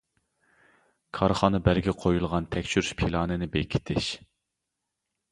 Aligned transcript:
كارخانا 1.17 1.59
بەلگە 1.67 1.93
قويۇلغان 2.03 2.47
تەكشۈرۈش 2.55 2.89
پىلانىنى 3.01 3.49
بېكىتىش. 3.57 4.09